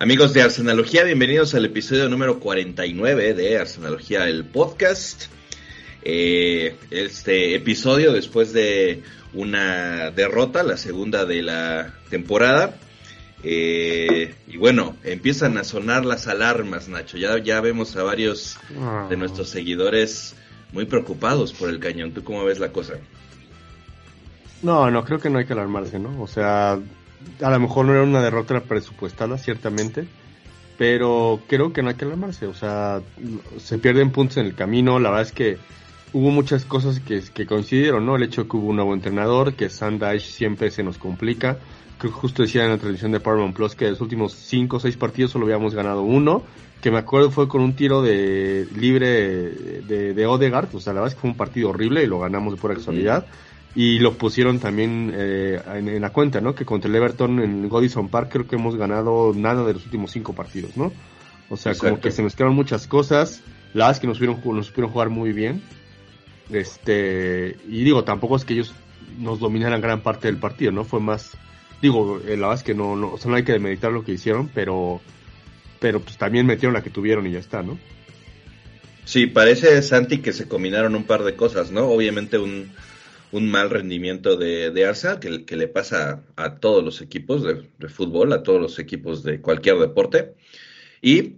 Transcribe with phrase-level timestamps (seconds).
[0.00, 5.24] Amigos de Arsenalogía, bienvenidos al episodio número 49 de Arsenalogía, el podcast.
[6.02, 9.02] Eh, este episodio después de
[9.34, 12.76] una derrota, la segunda de la temporada.
[13.42, 17.18] Eh, y bueno, empiezan a sonar las alarmas, Nacho.
[17.18, 18.56] Ya, ya vemos a varios
[19.10, 20.36] de nuestros seguidores
[20.72, 22.12] muy preocupados por el cañón.
[22.12, 22.94] ¿Tú cómo ves la cosa?
[24.62, 26.22] No, no, creo que no hay que alarmarse, ¿no?
[26.22, 26.78] O sea,
[27.40, 30.06] a lo mejor no era una derrota presupuestada, ciertamente,
[30.76, 32.46] pero creo que no hay que alarmarse.
[32.46, 33.00] O sea,
[33.58, 34.98] se pierden puntos en el camino.
[34.98, 35.58] La verdad es que
[36.12, 38.16] hubo muchas cosas que, que coincidieron, ¿no?
[38.16, 41.58] El hecho de que hubo un nuevo entrenador, que Sandash siempre se nos complica.
[41.98, 44.76] Creo que justo decía en la transmisión de Paramount Plus que de los últimos 5
[44.76, 46.44] o 6 partidos solo habíamos ganado uno,
[46.80, 51.00] que me acuerdo fue con un tiro de libre de, de Odegaard, o sea, la
[51.00, 53.26] verdad es que fue un partido horrible y lo ganamos de pura casualidad.
[53.74, 56.54] Y lo pusieron también eh, en, en, la cuenta, ¿no?
[56.54, 60.10] Que contra el Everton en Godison Park creo que hemos ganado nada de los últimos
[60.10, 60.92] cinco partidos, ¿no?
[61.48, 61.90] O sea, Exacto.
[61.90, 63.42] como que se mezclaron muchas cosas.
[63.74, 65.62] La verdad es que nos supieron, nos supieron jugar muy bien.
[66.50, 68.74] Este, y digo, tampoco es que ellos
[69.18, 70.84] nos dominaran gran parte del partido, ¿no?
[70.84, 71.36] Fue más,
[71.82, 74.12] digo, la verdad es que no, no, o sea, no hay que demeritar lo que
[74.12, 75.00] hicieron, pero,
[75.78, 77.78] pero pues también metieron la que tuvieron y ya está, ¿no?
[79.04, 81.86] Sí, parece, Santi, que se combinaron un par de cosas, ¿no?
[81.86, 82.72] Obviamente un,
[83.32, 88.32] un mal rendimiento de, de que, le pasa a todos los equipos de, de, fútbol,
[88.32, 90.34] a todos los equipos de cualquier deporte.
[91.02, 91.36] Y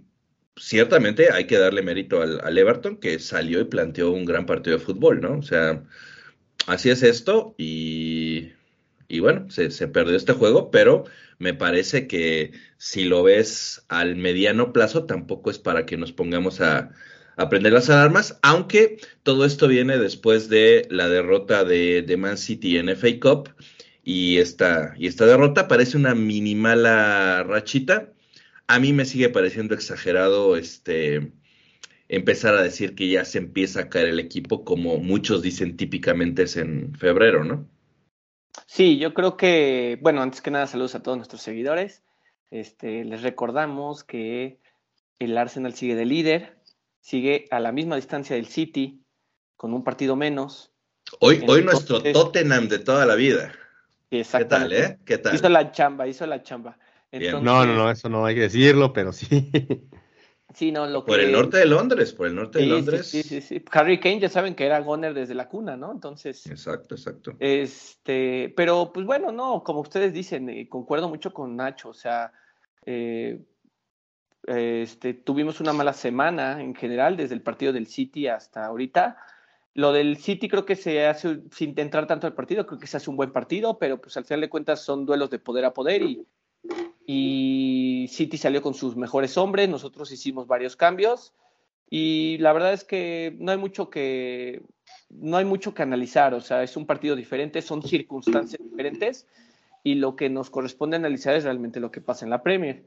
[0.57, 4.79] ciertamente hay que darle mérito al, al, Everton que salió y planteó un gran partido
[4.79, 5.39] de fútbol, ¿no?
[5.39, 5.85] O sea,
[6.67, 8.53] así es esto y,
[9.09, 11.05] y bueno, se, se perdió este juego, pero
[11.39, 16.61] me parece que si lo ves al mediano plazo tampoco es para que nos pongamos
[16.61, 16.93] a
[17.41, 22.89] aprender las alarmas, aunque todo esto viene después de la derrota de, Man City en
[22.91, 23.55] FA Cup
[24.05, 28.13] y esta, y esta derrota parece una minimala rachita.
[28.67, 31.33] A mí me sigue pareciendo exagerado este
[32.09, 36.43] empezar a decir que ya se empieza a caer el equipo como muchos dicen típicamente
[36.43, 37.69] es en febrero, ¿no?
[38.67, 42.03] Sí, yo creo que, bueno, antes que nada saludos a todos nuestros seguidores.
[42.51, 44.59] Este, les recordamos que
[45.21, 46.60] el Arsenal sigue de líder,
[47.01, 49.03] sigue a la misma distancia del City,
[49.57, 50.73] con un partido menos.
[51.19, 53.53] Hoy, hoy nuestro Tottenham de toda la vida.
[54.09, 54.99] ¿Qué tal, eh?
[55.05, 55.35] ¿Qué tal?
[55.35, 56.79] Hizo la chamba, hizo la chamba.
[57.13, 59.51] Entonces, no, no, no, eso no hay que decirlo, pero sí.
[60.55, 61.27] Sí, no, lo por que...
[61.27, 63.07] el norte de Londres, por el norte sí, de Londres.
[63.07, 65.93] Sí, sí, sí, Harry Kane ya saben que era goner desde la cuna, ¿no?
[65.93, 66.45] Entonces.
[66.47, 67.37] Exacto, exacto.
[67.39, 72.33] Este, pero pues bueno, no, como ustedes dicen, eh, concuerdo mucho con Nacho, o sea,
[72.85, 73.41] eh,
[74.47, 79.17] este, tuvimos una mala semana en general, desde el partido del City hasta ahorita.
[79.75, 82.97] Lo del City creo que se hace sin entrar tanto al partido, creo que se
[82.97, 85.73] hace un buen partido, pero pues al final de cuentas son duelos de poder a
[85.73, 86.27] poder y,
[87.07, 91.35] y City salió con sus mejores hombres, nosotros hicimos varios cambios
[91.89, 94.63] y la verdad es que no hay mucho que
[95.09, 99.27] no hay mucho que analizar, o sea, es un partido diferente, son circunstancias diferentes
[99.83, 102.85] y lo que nos corresponde analizar es realmente lo que pasa en la Premier.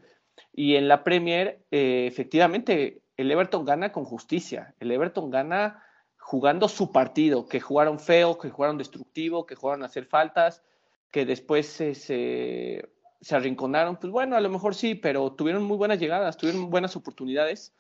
[0.51, 4.75] Y en la Premier, eh, efectivamente, el Everton gana con justicia.
[4.79, 5.83] El Everton gana
[6.17, 10.63] jugando su partido, que jugaron feo, que jugaron destructivo, que jugaron a hacer faltas,
[11.11, 12.89] que después se, se,
[13.21, 13.97] se, arrinconaron.
[13.97, 17.73] Pues bueno, a lo mejor sí, pero tuvieron muy buenas llegadas, tuvieron buenas oportunidades.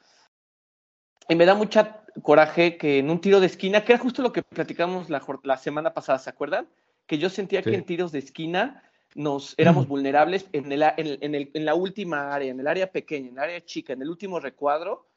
[1.29, 4.33] Y me da mucha coraje que en un tiro de esquina, que era justo lo
[4.33, 6.67] que platicamos la, la semana pasada, ¿se acuerdan?
[7.07, 7.69] Que yo sentía sí.
[7.69, 8.83] que en tiros de esquina
[9.15, 12.91] nos éramos vulnerables en, el, en, en, el, en, la última área, en el área
[12.91, 15.07] pequeña, en el área chica, en el último recuadro.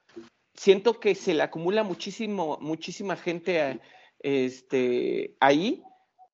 [0.55, 3.81] Siento que se le acumula muchísimo, muchísima gente
[4.21, 5.83] este, ahí.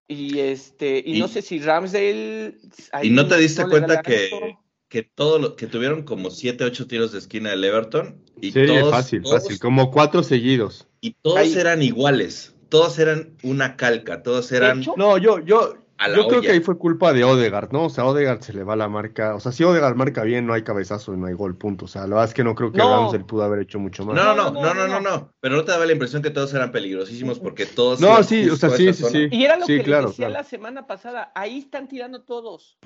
[0.09, 2.56] Y, este, y, y no sé si Ramsdale.
[3.03, 4.56] ¿Y no te diste no cuenta que,
[4.88, 8.23] que, todo lo, que tuvieron como 7, 8 tiros de esquina del Everton?
[8.41, 9.59] Y sí, todos, fácil, todos, fácil.
[9.59, 10.87] Como cuatro seguidos.
[11.00, 11.55] Y todos ahí.
[11.55, 12.55] eran iguales.
[12.69, 14.23] Todos eran una calca.
[14.23, 14.85] Todos eran.
[14.97, 15.76] No, yo, yo,
[16.08, 17.84] Yo creo que ahí fue culpa de Odegaard, ¿no?
[17.84, 19.34] O sea, Odegaard se le va la marca.
[19.34, 21.84] O sea, si Odegaard marca bien, no hay cabezazo y no hay gol, punto.
[21.84, 23.10] O sea, la verdad es que no creo que no.
[23.26, 24.16] pudo haber hecho mucho más.
[24.16, 26.72] No, no, no, no, no, no, Pero no te daba la impresión que todos eran
[26.72, 28.00] peligrosísimos porque todos.
[28.00, 29.28] No, sí, o sea, sí, sí, sí.
[29.31, 31.32] Y era lo que decía la semana pasada.
[31.34, 32.78] Ahí están tirando todos.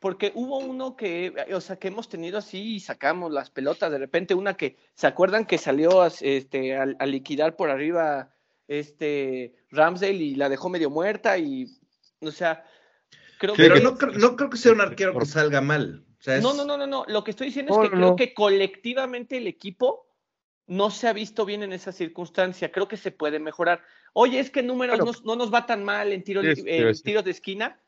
[0.00, 3.90] Porque hubo uno que, o sea, que hemos tenido así y sacamos las pelotas.
[3.90, 8.28] De repente, una que, ¿se acuerdan que salió este, a liquidar por arriba
[8.68, 11.38] este Ramsdale y la dejó medio muerta?
[11.38, 11.68] Y,
[12.26, 12.64] o sea
[13.56, 16.04] pero no, no, creo que sea un arquero que salga mal.
[16.40, 17.04] No, no, no, no, no.
[17.06, 20.06] Lo que estoy diciendo es que creo que colectivamente el equipo
[20.66, 22.72] no se ha visto bien en esa circunstancia.
[22.72, 23.82] Creo que se puede mejorar.
[24.12, 26.40] Oye, es que números no, nos va tan mal en, tiro,
[27.02, 27.80] tiros de esquina.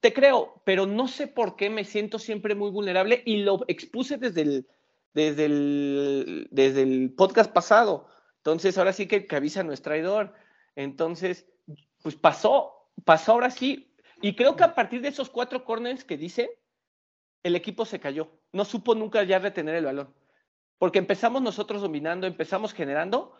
[0.00, 4.18] Te creo, pero no sé por qué me siento siempre muy vulnerable y lo expuse
[4.18, 4.66] desde el,
[5.14, 8.06] desde el, desde el podcast pasado.
[8.38, 10.34] Entonces, ahora sí que, que avisa no es traidor.
[10.76, 11.46] Entonces,
[12.02, 13.92] pues pasó, pasó ahora sí,
[14.22, 16.50] y creo que a partir de esos cuatro corners que dice,
[17.42, 18.30] el equipo se cayó.
[18.52, 20.14] No supo nunca ya retener el balón.
[20.78, 23.34] Porque empezamos nosotros dominando, empezamos generando,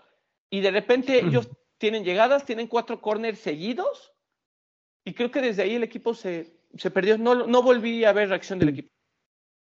[0.51, 1.49] y de repente ellos
[1.79, 4.13] tienen llegadas, tienen cuatro corners seguidos,
[5.05, 7.17] y creo que desde ahí el equipo se, se perdió.
[7.17, 8.89] No, no volví a ver reacción del equipo.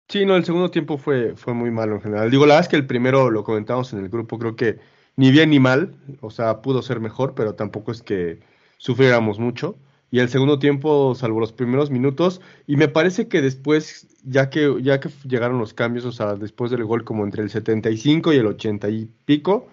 [0.08, 2.30] Sí, no, el segundo tiempo fue, fue muy malo en general.
[2.30, 4.78] Digo, la verdad es que el primero lo comentamos en el grupo, creo que
[5.16, 8.40] ni bien ni mal, o sea, pudo ser mejor, pero tampoco es que
[8.78, 9.76] sufriéramos mucho
[10.10, 14.76] y el segundo tiempo, salvo los primeros minutos, y me parece que después, ya que,
[14.80, 18.36] ya que llegaron los cambios, o sea, después del gol como entre el 75 y
[18.36, 19.68] el 80 y pico,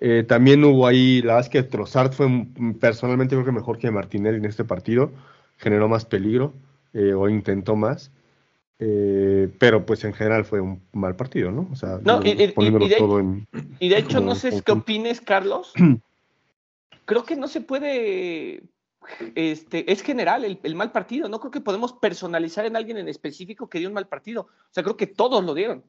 [0.00, 2.28] eh, también hubo ahí, la verdad es que Trossard fue
[2.80, 5.12] personalmente creo que mejor que Martinelli en este partido,
[5.56, 6.52] generó más peligro
[6.92, 8.12] eh, o intentó más,
[8.80, 11.68] eh, pero pues en general fue un mal partido, ¿no?
[11.72, 12.48] O sea, no, y, de,
[12.96, 13.46] todo en,
[13.80, 15.72] y de hecho, no sé qué opines, Carlos.
[17.04, 18.62] creo que no se puede
[19.34, 21.28] este, es general el, mal partido.
[21.28, 24.42] No creo que podemos personalizar en alguien en específico que dio un mal partido.
[24.42, 25.84] O sea, creo que todos lo dieron.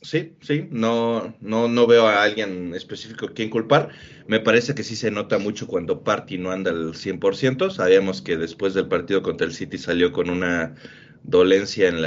[0.00, 3.90] Sí, sí, no, no, no veo a alguien específico quien culpar.
[4.28, 7.70] Me parece que sí se nota mucho cuando Party no anda al 100%.
[7.70, 10.76] Sabíamos que después del partido contra el City salió con una
[11.24, 12.02] dolencia en,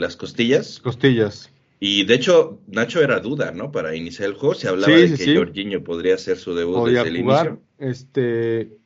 [0.00, 0.80] las costillas.
[0.80, 1.50] Costillas.
[1.78, 3.72] Y de hecho, Nacho era duda, ¿no?
[3.72, 4.54] Para iniciar el juego.
[4.54, 7.62] Se hablaba de que Jorginho podría hacer su debut desde el inicio.
[7.78, 8.79] Este,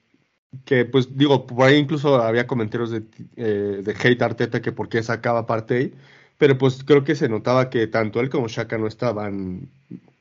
[0.64, 3.02] que pues digo, por ahí incluso había comentarios de,
[3.36, 5.94] eh, de hate Arteta que por qué sacaba parte ahí,
[6.38, 9.68] pero pues creo que se notaba que tanto él como Shaka no estaban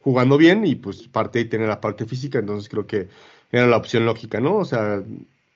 [0.01, 3.07] jugando bien y pues parte tiene la parte física, entonces creo que
[3.51, 4.57] era la opción lógica, ¿no?
[4.57, 5.01] O sea,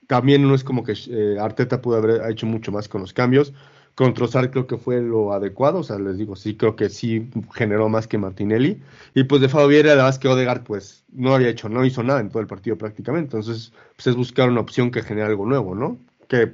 [0.08, 3.54] también no es como que eh, Arteta pudo haber hecho mucho más con los cambios,
[3.98, 7.90] con creo que fue lo adecuado, o sea, les digo, sí, creo que sí generó
[7.90, 8.80] más que Martinelli.
[9.16, 12.20] Y pues de Fabiera, la verdad que Odegaard, pues no había hecho, no hizo nada
[12.20, 13.36] en todo el partido prácticamente.
[13.36, 15.98] Entonces, pues es buscar una opción que genere algo nuevo, ¿no?
[16.28, 16.54] Que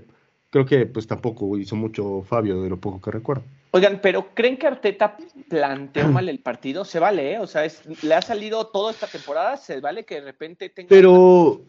[0.51, 3.43] creo que pues tampoco hizo mucho Fabio de lo poco que recuerdo.
[3.71, 5.17] Oigan, pero ¿creen que Arteta
[5.49, 6.85] planteó mal el partido?
[6.85, 7.39] Se vale, ¿eh?
[7.39, 7.69] O sea,
[8.03, 10.87] le ha salido toda esta temporada, se vale que de repente tenga.
[10.87, 11.61] Pero.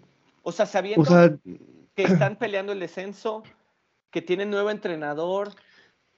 [0.44, 1.04] O sea, sabiendo
[1.96, 3.42] que están peleando el descenso
[4.14, 5.50] que tienen nuevo entrenador,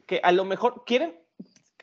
[0.04, 1.18] que a lo mejor quieren.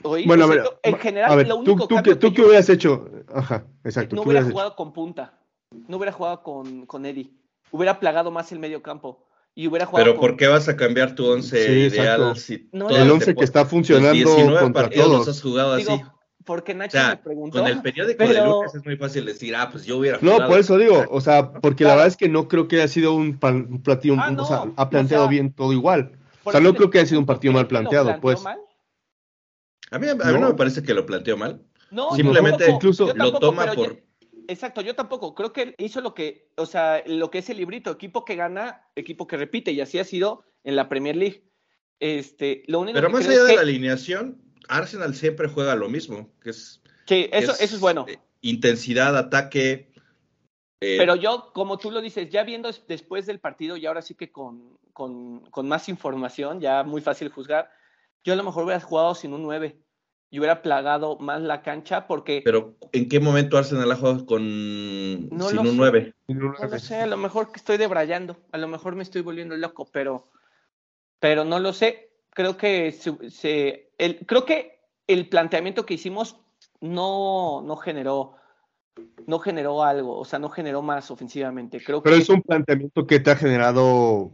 [0.03, 3.09] bueno, a ver, en general, lo único tú, tú, ¿tú qué hubieras hecho?
[3.33, 4.15] Ajá, exacto.
[4.15, 5.39] No hubiera jugado con punta,
[5.71, 7.31] no hubiera jugado con, con Eddie,
[7.71, 9.25] hubiera plagado más el medio campo.
[9.55, 13.35] Y hubiera jugado Pero ¿por qué vas a cambiar tu once ideal si el once
[13.35, 15.27] que está funcionando contra todos?
[15.27, 15.99] has jugado así.
[16.45, 17.59] Porque Nacho me preguntó.
[17.59, 20.19] Con el periódico de Lucas es muy fácil decir, ah, pues yo hubiera.
[20.21, 22.87] No, por eso digo, o sea, porque la verdad es que no creo que haya
[22.87, 26.11] sido un, partido, ah, o sea, ha planteado bien todo igual.
[26.43, 28.43] O sea, no creo que haya sido un partido mal planteado, pues.
[28.45, 31.61] A mí, a mí no me parece que lo planteó mal.
[31.91, 34.01] No, simplemente incluso lo toma por.
[34.47, 35.35] exacto, yo tampoco.
[35.35, 38.87] Creo que hizo lo que, o sea, lo que es el librito, equipo que gana,
[38.95, 41.43] equipo que repite, y así ha sido en la Premier League.
[41.99, 46.51] Este, lo único Pero más allá de la alineación, Arsenal siempre juega lo mismo, que
[46.51, 46.81] es...
[47.05, 48.05] Sí, eso es, eso es bueno.
[48.07, 49.91] Eh, intensidad, ataque.
[50.79, 54.15] Eh, Pero yo, como tú lo dices, ya viendo después del partido y ahora sí
[54.15, 57.69] que con, con, más información, ya muy fácil juzgar,
[58.23, 59.77] yo a lo mejor hubiera jugado sin un 9
[60.29, 62.41] y hubiera plagado más la cancha porque...
[62.43, 66.13] Pero ¿en qué momento Arsenal ha jugado con sin un 9?
[66.27, 69.55] No lo sé, a lo mejor que estoy debrayando, a lo mejor me estoy volviendo
[69.55, 70.25] loco, pero,
[71.19, 76.37] pero no lo sé creo que se, el, creo que el planteamiento que hicimos
[76.81, 78.35] no, no generó
[79.25, 81.81] no generó algo, o sea, no generó más ofensivamente.
[81.83, 84.31] Creo Pero es un planteamiento que te ha generado.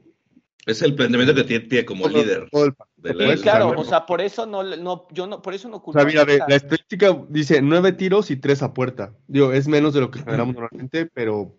[0.65, 2.49] Es el planteamiento que tiene, como líder.
[2.51, 6.03] sí, claro, o sea, por eso no, no, yo no, por eso no o sea,
[6.03, 9.13] mira, la estadística dice nueve tiros y tres a puerta.
[9.27, 11.55] Digo, es menos de lo que generamos normalmente, pero.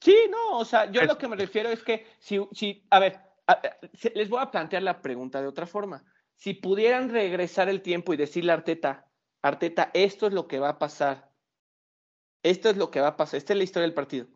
[0.00, 2.98] Sí, no, o sea, yo a lo que me refiero es que si, si, a
[2.98, 3.20] ver,
[4.14, 6.04] les voy a plantear la pregunta de otra forma.
[6.36, 9.06] Si pudieran regresar el tiempo y decirle a Arteta,
[9.42, 11.30] Arteta, esto es lo que va a pasar.
[12.42, 13.38] Esto es lo que va a pasar.
[13.38, 14.26] Esta es la historia del partido.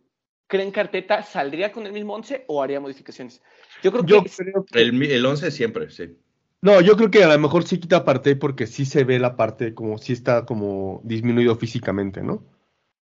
[0.46, 3.42] ¿Creen que Arteta saldría con el mismo 11 o haría modificaciones?
[3.82, 4.30] Yo creo que...
[4.72, 6.16] El, el 11 siempre, sí.
[6.60, 9.36] No, yo creo que a lo mejor sí quita parte porque sí se ve la
[9.36, 12.42] parte como si está como disminuido físicamente, ¿no?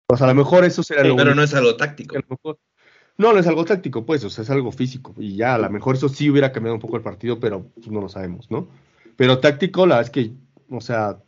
[0.07, 2.15] O sea, a lo mejor eso será lo Pero no es algo táctico.
[3.17, 5.13] No, no es algo táctico, pues, o sea, es algo físico.
[5.17, 7.89] Y ya, a lo mejor eso sí hubiera cambiado un poco el partido, pero pues,
[7.89, 8.67] no lo sabemos, ¿no?
[9.15, 10.33] Pero táctico, la verdad es que,
[10.69, 11.19] o sea,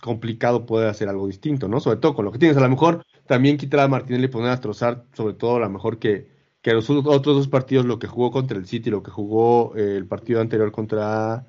[0.00, 1.78] complicado poder hacer algo distinto, ¿no?
[1.78, 2.56] Sobre todo con lo que tienes.
[2.56, 5.70] A lo mejor también quitar a Martinelli y poner a Trozar, sobre todo a lo
[5.70, 6.26] mejor que,
[6.60, 9.96] que los otros dos partidos, lo que jugó contra el City, lo que jugó eh,
[9.96, 11.46] el partido anterior contra...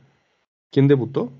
[0.72, 1.34] ¿Quién debutó?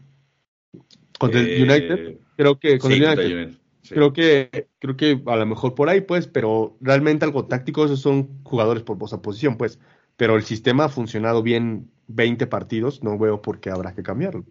[1.20, 2.20] Contra el eh, United.
[2.36, 3.63] Creo que contra el United.
[3.88, 8.00] Creo que creo que a lo mejor por ahí, pues, pero realmente algo táctico, esos
[8.00, 9.80] son jugadores por esa posición, pues.
[10.16, 14.46] Pero el sistema ha funcionado bien 20 partidos, no veo por qué habrá que cambiarlo.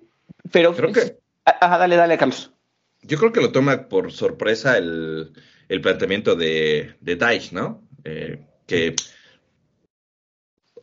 [0.51, 2.53] Pero creo que Ajá, dale, dale, Carlos.
[3.03, 5.33] Yo creo que lo toma por sorpresa el,
[5.83, 7.83] planteamiento de, de ¿no?
[8.05, 8.95] Eh, que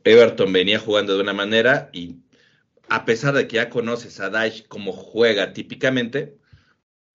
[0.04, 2.18] Everton venía jugando de una manera y
[2.90, 6.39] a pesar de que ya conoces a Daesh como juega típicamente,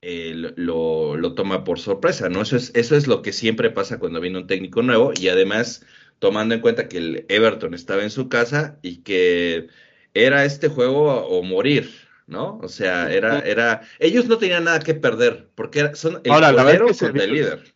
[0.06, 2.42] eh, lo, lo, toma por sorpresa, ¿no?
[2.42, 5.82] Eso es, eso es lo que siempre pasa cuando viene un técnico nuevo y además
[6.18, 9.68] tomando en cuenta que el Everton estaba en su casa y que
[10.12, 11.90] era este juego o morir,
[12.26, 12.58] ¿no?
[12.58, 16.78] O sea, era, era, ellos no tenían nada que perder, porque son el Ahora, la
[16.78, 17.74] contra el líder.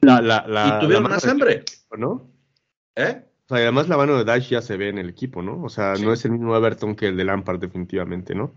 [0.00, 1.62] La, la, la, y tuvieron más hambre.
[1.94, 2.30] ¿No?
[2.94, 3.22] ¿Eh?
[3.44, 5.62] O sea, además la mano de Dash ya se ve en el equipo, ¿no?
[5.62, 8.54] O sea, no es el mismo Everton que el de Lampard, definitivamente, ¿no?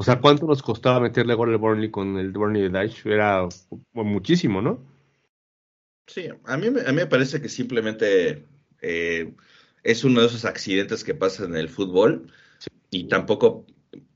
[0.00, 3.06] O sea, ¿cuánto nos costaba meterle gol al Burnley con el Burnley de Dash?
[3.06, 3.46] Era
[3.92, 4.82] muchísimo, ¿no?
[6.06, 8.46] Sí, a mí, a mí me parece que simplemente
[8.80, 9.34] eh,
[9.82, 12.32] es uno de esos accidentes que pasan en el fútbol
[12.88, 13.66] y tampoco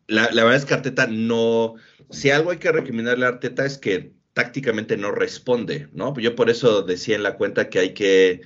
[0.06, 1.74] la, verdad es que Arteta no,
[2.08, 6.18] si algo hay que recriminarle a Arteta es que tácticamente no responde, ¿no?
[6.18, 8.40] Yo por eso decía en la cuenta que hay que,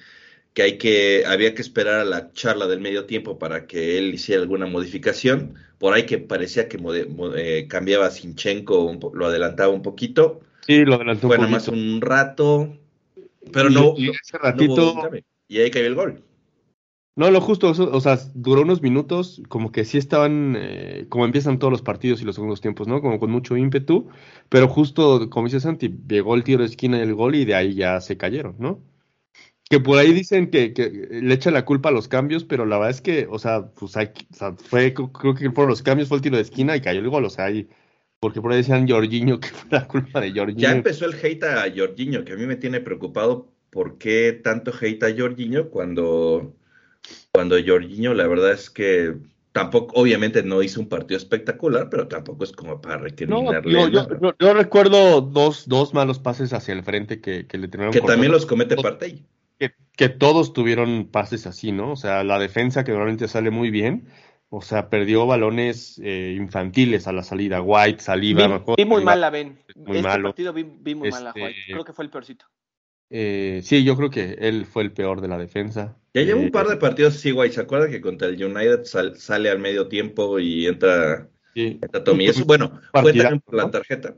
[0.55, 4.15] que hay que, había que esperar a la charla del medio tiempo para que él
[4.15, 5.55] hiciera alguna modificación.
[5.79, 6.79] Por ahí que parecía que
[7.37, 10.41] eh, cambiaba Sinchenko, lo adelantaba un poquito.
[10.67, 12.77] Sí, lo adelantó un más un rato,
[13.53, 15.11] pero no, ese ratito,
[15.47, 16.23] y ahí cayó el gol.
[17.19, 21.59] No, lo justo, o sea, duró unos minutos, como que sí estaban, eh, como empiezan
[21.59, 23.01] todos los partidos y los segundos tiempos, ¿no?
[23.01, 24.09] Como con mucho ímpetu,
[24.49, 27.57] pero justo, como dice Santi, llegó el tiro de esquina y el gol y de
[27.57, 28.79] ahí ya se cayeron, ¿no?
[29.71, 30.73] Que por ahí dicen que,
[31.11, 33.97] le echan la culpa a los cambios, pero la verdad es que, o sea, pues
[33.97, 36.81] hay, o sea, fue, creo que fueron los cambios, fue el tiro de esquina y
[36.81, 37.69] cayó el gol, o sea, ahí,
[38.19, 40.61] porque por ahí decían Jorginho que fue la culpa de Jorginho.
[40.61, 44.73] Ya empezó el hate a Jorginho, que a mí me tiene preocupado por qué tanto
[44.81, 46.55] hate a Jorginho cuando
[47.33, 49.15] cuando Jorginho, la verdad es que
[49.53, 53.73] tampoco, obviamente no hizo un partido espectacular, pero tampoco es como para recriminarle.
[53.73, 57.91] No, yo, recuerdo dos, dos malos pases hacia el frente que, que le tenían.
[57.91, 59.25] Que también los comete Partey.
[59.59, 61.93] Que, que todos tuvieron pases así, ¿no?
[61.93, 64.09] O sea, la defensa que normalmente sale muy bien,
[64.51, 67.61] o sea, perdió balones eh, infantiles a la salida.
[67.61, 68.65] White, Saliba.
[68.77, 69.59] Vi, muy mal la Ben.
[69.77, 71.51] Muy este partido vi, muy mal a White.
[71.51, 72.47] Este, Creo que fue el peorcito.
[73.11, 75.97] Eh, sí, yo creo que él fue el peor de la defensa.
[76.15, 77.53] Ya lleva un eh, par de partidos sí, guay.
[77.53, 81.79] ¿Se acuerda que contra el United sale al medio tiempo y entra, sí.
[81.83, 82.03] entra
[82.47, 84.15] Bueno, fue también por la tarjeta.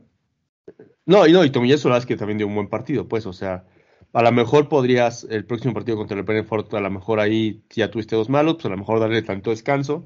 [1.05, 3.65] No, y no, y verdad es que también dio un buen partido, pues, o sea,
[4.13, 7.79] a lo mejor podrías, el próximo partido contra el Brentford, a lo mejor ahí, si
[7.79, 10.03] ya tuviste dos malos, pues a lo mejor darle tanto descanso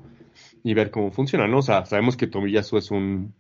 [0.63, 1.59] y ver cómo funciona, ¿no?
[1.59, 3.33] O sea, sabemos que Tomillazo es un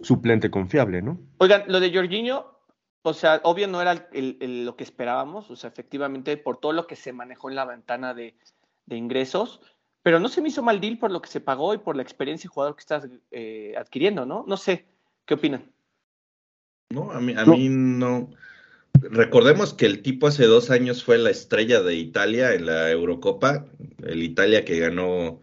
[0.00, 1.18] suplente confiable, ¿no?
[1.38, 2.58] Oigan, lo de Jorginho,
[3.02, 6.96] o sea, obvio no era lo que esperábamos, o sea, efectivamente, por todo lo que
[6.96, 8.34] se manejó en la ventana de,
[8.90, 9.60] ingresos,
[10.02, 12.02] pero no se me hizo mal deal por lo que se pagó y por la
[12.02, 14.44] experiencia y jugador que estás eh, adquiriendo, ¿no?
[14.46, 14.86] No sé,
[15.26, 15.70] ¿qué opinan?
[16.90, 18.30] No, a mí, a mí no.
[19.02, 23.66] Recordemos que el tipo hace dos años fue la estrella de Italia en la Eurocopa,
[24.02, 25.40] el Italia que ganó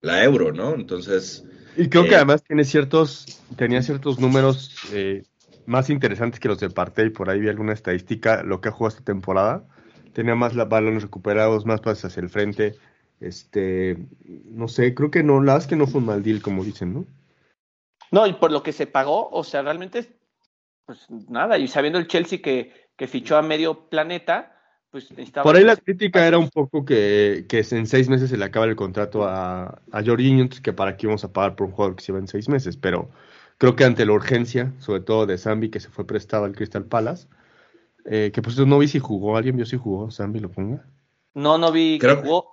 [0.00, 0.74] la Euro, ¿no?
[0.74, 1.44] Entonces.
[1.76, 5.24] Y creo que eh, además tiene ciertos, tenía ciertos números eh,
[5.66, 8.96] más interesantes que los de y por ahí vi alguna estadística, lo que ha jugado
[8.96, 9.64] esta temporada.
[10.12, 12.74] Tenía más balones recuperados, más pases hacia el frente.
[13.20, 16.40] Este, no sé, creo que no, la verdad es que no fue un mal deal,
[16.40, 17.06] como dicen, ¿no?
[18.10, 20.15] No, y por lo que se pagó, o sea, realmente,
[20.86, 24.56] pues nada, y sabiendo el Chelsea que, que fichó a medio planeta,
[24.90, 25.42] pues estaba...
[25.42, 28.64] Por ahí la crítica era un poco que, que en seis meses se le acaba
[28.66, 32.04] el contrato a, a Jorginho, que para qué íbamos a pagar por un jugador que
[32.04, 33.10] se va en seis meses, pero
[33.58, 36.84] Creo que ante la urgencia, sobre todo de Zambi, que se fue prestado al Crystal
[36.84, 37.26] Palace,
[38.04, 40.84] eh, que pues no vi si jugó, alguien vio si jugó, Zambi lo ponga.
[41.34, 42.50] No, no vi creo, que jugó.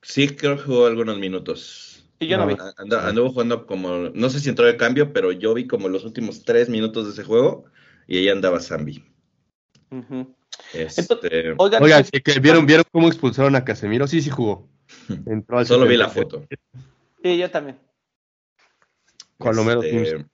[0.00, 2.08] Sí, creo que jugó algunos minutos.
[2.18, 2.48] Y yo no, No.
[2.48, 2.56] vi.
[2.88, 6.44] Anduvo jugando como, no sé si entró de cambio, pero yo vi como los últimos
[6.44, 7.66] tres minutos de ese juego
[8.06, 9.04] y ahí andaba Zambi.
[10.72, 14.06] Este, Entonces, Oigan, Oigan, que vieron, vieron cómo expulsaron a Casemiro.
[14.06, 14.68] Sí, sí jugó.
[15.26, 16.56] Entró al solo vi la 77.
[16.56, 16.82] foto.
[17.22, 17.78] sí, yo también.
[19.38, 20.24] Con lo menos Este,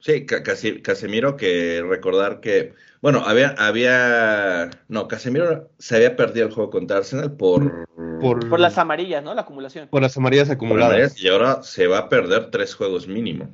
[0.00, 6.70] Sí, Casemiro, que recordar que, bueno, había, había, no, Casemiro se había perdido el juego
[6.70, 7.84] contra Arsenal por,
[8.20, 9.34] Por, Por las amarillas, ¿no?
[9.34, 9.88] La acumulación.
[9.88, 10.90] por las amarillas por acumuladas.
[10.94, 13.52] amarillas, y ahora se va a perder tres juegos mínimo.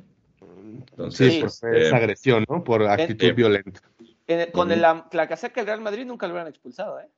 [0.97, 2.63] Entonces, Sí, por este, esa agresión, ¿no?
[2.63, 3.81] Por actitud Eh, violenta.
[4.27, 7.09] En el- con la, la casaca del Real Madrid nunca lo hubieran expulsado, ¿eh?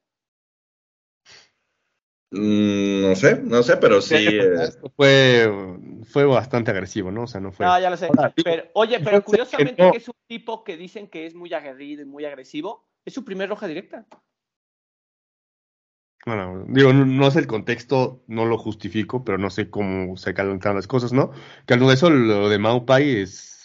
[2.32, 5.50] mm, no sé, no sé, pero sí, eh, fue,
[6.10, 7.24] fue bastante agresivo, ¿no?
[7.24, 7.66] O sea, no fue.
[7.66, 8.10] No, ya lo sé.
[8.44, 11.54] Pero, oye, pero curiosamente que no- que es un tipo que dicen que es muy
[11.54, 14.06] aguerrido y muy agresivo, es su primer roja directa.
[16.26, 20.34] Bueno, digo, no, no sé el contexto, no lo justifico, pero no sé cómo se
[20.34, 21.32] calentaron las cosas, ¿no?
[21.66, 23.57] Que al eso lo de Maupai es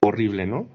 [0.00, 0.68] horrible, ¿no?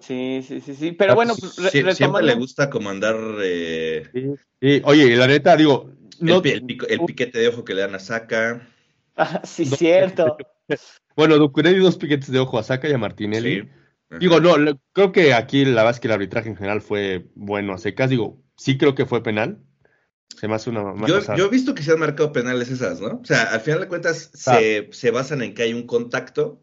[0.00, 0.92] Sí, sí, sí, sí.
[0.92, 5.56] Pero Ah, bueno, pues, re- sí- siempre le gusta comandar eh, Y, oye, la neta,
[5.56, 8.66] digo, no, el, pi- el pico- el piquete de ojo que le dan a Saka.
[9.20, 9.76] Ah, sí, No.
[9.76, 10.36] cierto.
[11.16, 13.62] bueno, Ducuré dio dos piquetes de ojo a Saka y a Martinelli.
[13.62, 13.68] Sí.
[14.20, 17.26] Digo, no, le- creo que aquí la verdad es que el arbitraje en general fue
[17.34, 18.10] bueno a secas.
[18.10, 19.58] Digo, sí creo que fue penal.
[20.38, 23.00] Se me hace una Yo, cosa- yo he visto que se han marcado penales esas,
[23.00, 23.18] ¿no?
[23.20, 24.56] O sea, al final de cuentas Ah.
[24.60, 26.62] se, se basan en que hay un contacto,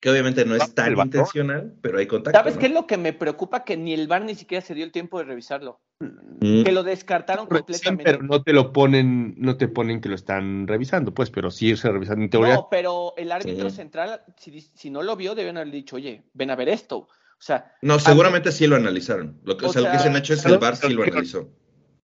[0.00, 2.38] que obviamente no es tan intencional, pero hay contacto.
[2.38, 2.60] ¿Sabes ¿no?
[2.60, 3.64] qué es lo que me preocupa?
[3.64, 5.80] Que ni el VAR ni siquiera se dio el tiempo de revisarlo.
[6.00, 8.04] Mm, Que lo descartaron Sí, completamente.
[8.04, 11.74] pero no te lo ponen, no te ponen que lo están revisando, pues, pero sí
[11.76, 12.20] se revisan.
[12.20, 13.76] En teoría, No, pero el árbitro Sí.
[13.76, 16.98] central, si, si no lo vio, deben haber dicho, oye, ven a ver esto.
[16.98, 17.08] O
[17.42, 19.40] sea, No, seguramente sí lo analizaron.
[19.44, 21.02] Lo que, O o sea, lo que sea, dicen hecho es el VAR sí lo
[21.02, 21.50] analizó.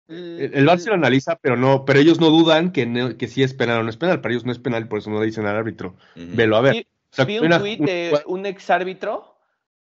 [0.07, 3.27] el, el VAR sí lo analiza, pero no, pero ellos no dudan que, no- que
[3.27, 4.21] sí es penal o no es penal.
[4.21, 5.95] Para ellos no es penal, por eso no le dicen al árbitro.
[6.15, 6.87] Velo a ver.
[7.11, 9.37] O sea, vi un una- de un exárbitro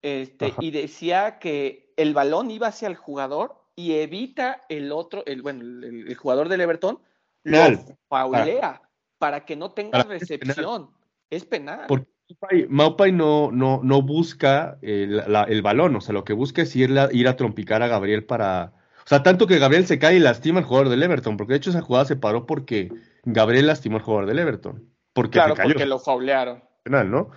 [0.01, 0.55] este, Ajá.
[0.59, 5.61] y decía que el balón iba hacia el jugador y evita el otro, el, bueno,
[5.61, 6.99] el, el jugador del Everton,
[7.43, 7.73] Penal.
[7.87, 8.81] lo faulea
[9.19, 10.39] para que no tenga Para que es penal.
[10.47, 10.89] recepción.
[11.29, 11.85] Es penal.
[11.87, 12.07] Porque
[12.41, 16.61] Maupai, Maupai no, no, no busca el, la- el balón, o sea, lo que busca
[16.63, 18.73] es ir, a- ir a trompicar a Gabriel para...
[19.05, 21.57] O sea, tanto que Gabriel se cae y lastima al jugador del Everton, porque de
[21.57, 22.89] hecho esa jugada se paró porque
[23.23, 25.73] Gabriel lastimó al jugador del Everton, porque claro, se cayó.
[25.73, 26.63] porque lo faulearon.
[26.83, 27.29] Penal, ¿no?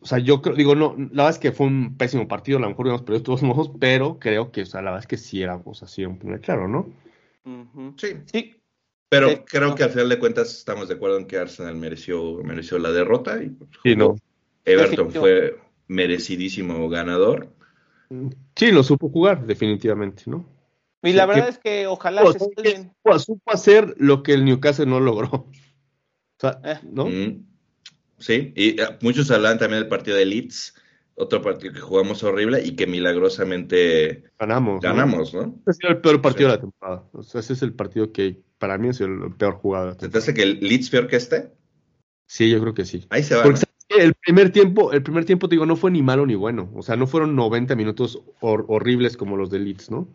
[0.00, 2.60] O sea, yo creo, digo, no, la verdad es que fue un pésimo partido, a
[2.62, 5.06] lo mejor íbamos perdido de todos modos, pero creo que, o sea, la verdad es
[5.08, 6.88] que sí era, o sea, sí era un penal claro, ¿no?
[7.98, 8.54] Sí, Sí,
[9.10, 9.74] pero Sí, creo no.
[9.74, 13.42] que al final de cuentas estamos de acuerdo en que Arsenal mereció, mereció la derrota
[13.42, 14.16] y pues, Sí, no.
[14.64, 15.20] Everton Definitivo.
[15.22, 17.48] fue merecidísimo ganador.
[18.56, 20.46] Sí, lo supo jugar, definitivamente, ¿no?
[21.02, 22.94] y Sí, la que- verdad es que ojalá O se salven.
[23.04, 25.28] supo, supo hacer lo que el Newcastle no logró.
[26.36, 26.78] O sea, Eh.
[26.90, 27.06] ¿no?
[27.06, 27.44] Mm,
[28.18, 30.74] Sí, y eh, muchos hablan también del partido de Leeds,
[31.16, 34.74] otro partido que jugamos horrible y que milagrosamente Ganamos.
[34.76, 34.80] ¿no?
[34.80, 35.60] ganamos, ¿no?
[35.66, 36.52] Ese ha sido el peor partido Sí.
[36.52, 37.04] de la temporada.
[37.12, 39.86] O sea, ese es el partido que para mí es el peor jugado.
[39.86, 41.50] de la ¿Se te hace que el Leeds peor que este?
[42.26, 43.04] Sí, yo creo que sí.
[43.10, 43.42] Ahí se va.
[43.42, 46.70] Porque el primer tiempo, el primer tiempo, te digo, no fue ni malo ni bueno.
[46.74, 50.08] O sea, no fueron 90 minutos hor- horribles como los de Leeds, ¿no?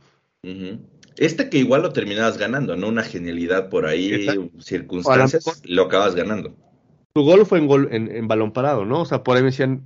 [1.17, 2.87] Este que igual lo terminabas ganando, ¿no?
[2.87, 4.49] Una genialidad por ahí, Exacto.
[4.59, 6.55] circunstancias, lo acabas ganando.
[7.13, 9.01] Su gol fue en gol en, en balón parado, ¿no?
[9.01, 9.83] O sea, por ahí me decían,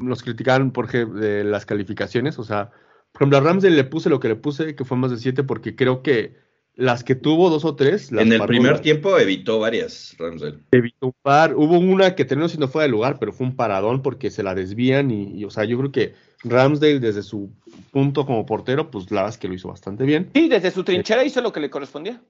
[0.00, 2.38] nos criticaban por ej- de las calificaciones.
[2.38, 2.70] O sea,
[3.12, 5.42] por ejemplo, a Ramsey le puse lo que le puse, que fue más de 7,
[5.42, 6.36] porque creo que
[6.74, 10.58] las que tuvo dos o tres, las En el paró, primer tiempo evitó varias, Ramsdale.
[10.70, 11.54] evitó un par.
[11.56, 14.54] Hubo una que terminó siendo fuera de lugar, pero fue un paradón porque se la
[14.54, 15.10] desvían.
[15.10, 16.12] Y, y, o sea, yo creo que
[16.44, 17.50] Ramsdale, desde su
[17.90, 20.28] punto como portero, pues la verdad es que lo hizo bastante bien.
[20.34, 22.20] Sí, desde su trinchera hizo lo que le correspondía.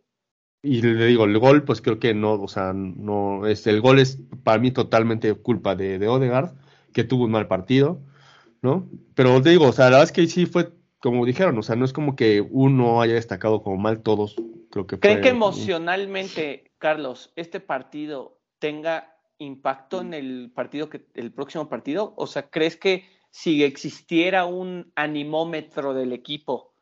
[0.62, 3.98] Y le digo, el gol, pues creo que no, o sea, no, es, el gol
[3.98, 6.54] es para mí totalmente culpa de, de Odegaard,
[6.92, 8.00] que tuvo un mal partido,
[8.62, 8.88] ¿no?
[9.14, 11.76] Pero te digo, o sea, la verdad es que sí fue, como dijeron, o sea,
[11.76, 14.36] no es como que uno haya destacado como mal, todos
[14.70, 21.06] creo que ¿Creen fue que emocionalmente, Carlos, este partido tenga impacto en el partido que
[21.14, 22.14] el próximo partido?
[22.16, 26.72] O sea, ¿crees que si existiera un animómetro del equipo,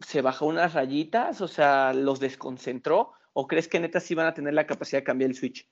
[0.00, 1.40] se bajó unas rayitas?
[1.40, 3.12] O sea, ¿los desconcentró?
[3.32, 5.68] ¿O crees que neta sí van a tener la capacidad de cambiar el switch?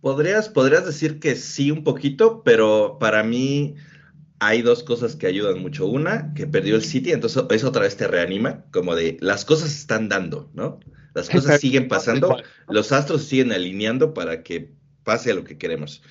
[0.00, 3.76] Podrías, podrías decir que sí un poquito, pero para mí
[4.38, 5.86] hay dos cosas que ayudan mucho.
[5.86, 9.70] Una, que perdió el City, entonces eso otra vez te reanima, como de las cosas
[9.70, 10.78] se están dando, ¿no?
[11.14, 11.60] Las cosas Exacto.
[11.60, 12.36] siguen pasando,
[12.68, 16.02] los astros se siguen alineando para que pase lo que queremos.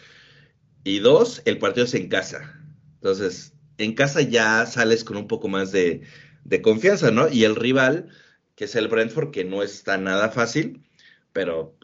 [0.84, 2.60] Y dos, el partido es en casa.
[2.96, 6.02] Entonces, en casa ya sales con un poco más de,
[6.46, 7.28] de confianza, ¿no?
[7.28, 8.10] Y el rival,
[8.56, 10.88] que es el Brentford, que no está nada fácil,
[11.34, 11.76] pero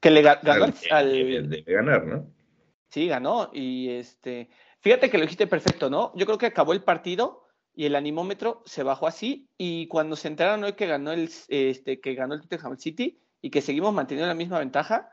[0.00, 2.30] que le ganó al, de ganar, ¿no?
[2.88, 4.48] Sí, ganó y este,
[4.80, 6.12] fíjate que lo dijiste perfecto, ¿no?
[6.14, 10.28] Yo creo que acabó el partido y el animómetro se bajó así y cuando se
[10.28, 14.28] enteraron hoy que ganó el este que ganó el Tottenham City y que seguimos manteniendo
[14.28, 15.10] la misma ventaja,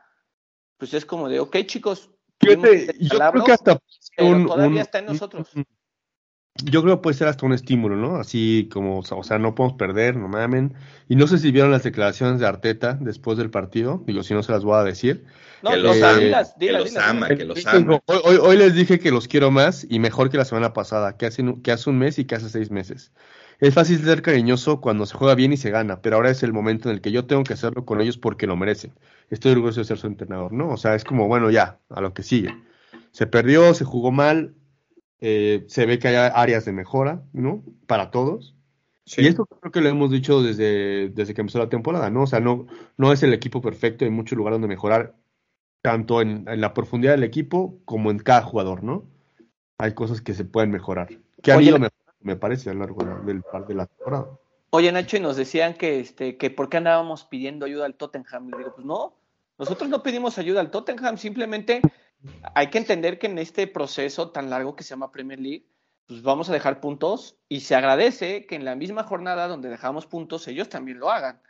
[0.76, 3.80] pues es como de, ok, chicos, yo creo que hasta
[4.16, 5.50] todavía está en nosotros.
[6.56, 8.16] Yo creo que puede ser hasta un estímulo, ¿no?
[8.16, 10.74] Así como, o sea, no podemos perder, no mamen.
[11.08, 14.42] Y no sé si vieron las declaraciones de Arteta después del partido, digo, si no
[14.42, 15.24] se las voy a decir.
[15.62, 19.86] No, que los, ama, que los ama, Hoy, hoy, les dije que los quiero más
[19.88, 22.50] y mejor que la semana pasada, que hace, que hace un mes y que hace
[22.50, 23.12] seis meses.
[23.60, 26.52] Es fácil ser cariñoso cuando se juega bien y se gana, pero ahora es el
[26.52, 28.92] momento en el que yo tengo que hacerlo con ellos porque lo merecen.
[29.30, 30.70] Estoy orgulloso de ser su entrenador, ¿no?
[30.70, 32.54] O sea, es como, bueno, ya, a lo que sigue.
[33.12, 34.56] Se perdió, se jugó mal,
[35.24, 37.62] eh, se ve que hay áreas de mejora, ¿no?
[37.86, 38.56] Para todos.
[39.16, 42.24] Y esto creo que lo hemos dicho desde, desde que empezó la temporada, ¿no?
[42.24, 45.14] O sea, no, no es el equipo perfecto, hay mucho lugar donde mejorar,
[45.80, 49.04] tanto en, la profundidad del equipo como en cada jugador, ¿no?
[49.78, 51.08] Hay cosas que se pueden mejorar.
[51.40, 51.78] Que han ido
[52.18, 54.26] me parece, a lo largo del, de la temporada.
[54.70, 58.50] Oye, Nacho, y nos decían que, este, que por qué andábamos pidiendo ayuda al Tottenham.
[58.50, 59.14] Le digo, pues no,
[59.56, 61.80] nosotros no pedimos ayuda al Tottenham, simplemente
[62.54, 65.66] hay que entender que en este proceso tan largo que se llama Premier League,
[66.06, 70.06] pues vamos a dejar puntos y se agradece que en la misma jornada donde dejamos
[70.06, 71.40] puntos ellos también lo hagan.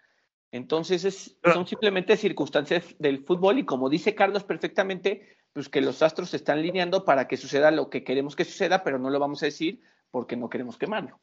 [0.51, 6.03] Entonces es, son simplemente circunstancias del fútbol y como dice Carlos perfectamente, pues que los
[6.03, 9.19] astros se están lineando para que suceda lo que queremos que suceda, pero no lo
[9.19, 9.81] vamos a decir
[10.11, 11.19] porque no queremos quemarlo.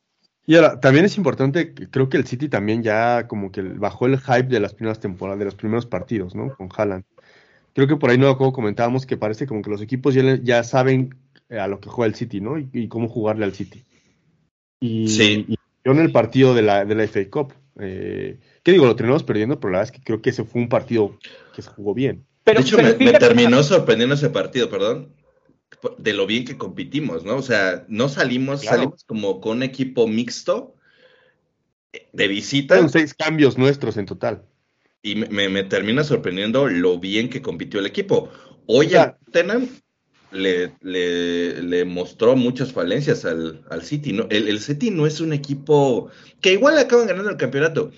[0.45, 4.19] Y ahora, también es importante, creo que el City también ya como que bajó el
[4.19, 6.55] hype de las primeras temporadas, de los primeros partidos, ¿no?
[6.55, 7.05] Con Haaland.
[7.79, 10.65] Creo que por ahí no como comentábamos que parece como que los equipos ya, ya
[10.65, 11.15] saben
[11.47, 12.57] eh, a lo que juega el City, ¿no?
[12.57, 13.85] Y, cómo jugarle al City.
[14.81, 15.45] Y, sí.
[15.85, 18.85] yo en el partido de la, de la FA Cup, eh, ¿qué digo?
[18.85, 21.17] Lo tenemos perdiendo, pero la verdad es que creo que ese fue un partido
[21.55, 22.25] que se jugó bien.
[22.43, 25.13] de hecho, me, terminó sorprendiendo ese partido, perdón,
[25.97, 27.37] de lo bien que compitimos, ¿no?
[27.37, 30.75] O sea, no salimos, salimos como con un equipo mixto
[32.11, 32.75] de visita.
[32.75, 34.43] Son seis cambios nuestros en total.
[35.01, 38.29] Y me, termina sorprendiendo lo bien que compitió el equipo.
[38.65, 39.69] Hoy a Tottenham
[40.31, 44.13] le, le, mostró muchas falencias al, City.
[44.13, 44.27] ¿no?
[44.29, 46.09] El, el, City no es un equipo
[46.41, 47.91] que igual acaban ganando el campeonato,